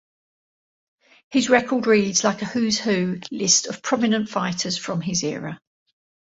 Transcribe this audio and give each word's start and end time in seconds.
His 1.29 1.47
record 1.51 1.85
reads 1.85 2.23
like 2.23 2.41
a 2.41 2.45
"who's 2.45 2.79
who" 2.79 3.19
list 3.29 3.67
of 3.67 3.83
prominent 3.83 4.29
fighters 4.29 4.75
from 4.75 4.99
his 4.99 5.21
era. 5.23 5.59